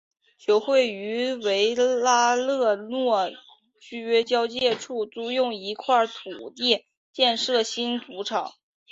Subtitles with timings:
[0.39, 3.29] 球会于维拉勒若
[3.79, 8.51] 区交界处租用一块土地建立新主场。